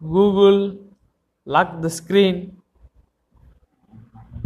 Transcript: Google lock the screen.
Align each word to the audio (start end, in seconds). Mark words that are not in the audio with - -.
Google 0.00 0.78
lock 1.44 1.82
the 1.82 1.90
screen. 1.90 2.55